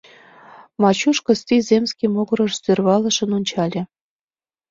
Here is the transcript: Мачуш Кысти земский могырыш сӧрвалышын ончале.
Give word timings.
Мачуш 0.81 1.17
Кысти 1.25 1.55
земский 1.67 2.09
могырыш 2.15 2.53
сӧрвалышын 2.63 3.29
ончале. 3.37 3.81